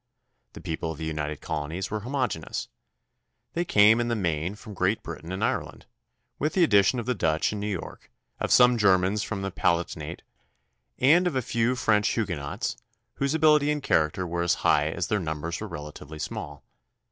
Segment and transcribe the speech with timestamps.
[0.53, 2.69] The people of the United Colonies were homogeneous.
[3.53, 5.85] They came in the main from Great Britain and Ireland,
[6.39, 8.09] with the addition of the Dutch in New York,
[8.39, 10.23] of some Germans from the Palatinate,
[10.97, 12.77] and of a few French Huguenots
[13.17, 16.63] whose ability and character were as high as their numbers were relatively small.